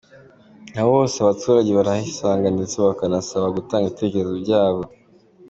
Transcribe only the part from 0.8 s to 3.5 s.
hose abaturange barahisanga ndetse bakanabasaha